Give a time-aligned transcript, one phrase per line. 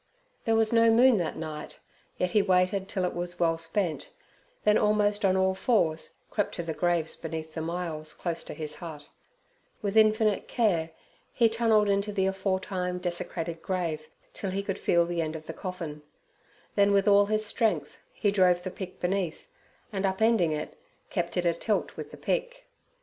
[0.45, 1.77] There was no moon that night,
[2.17, 4.09] yet he waited till it was well spent,
[4.63, 8.77] then almost on all fours crept to the graves beneath the myalls close to his
[8.77, 9.09] hut;
[9.83, 10.89] with infinite care
[11.31, 15.53] he tunnelled into the aforetime desecrated grave till he could feel the end of the
[15.53, 16.01] coffin,
[16.73, 19.45] then with all his strength he drove the pick beneath,
[19.93, 20.79] and upending it,
[21.11, 22.65] kept it atilt with the pick.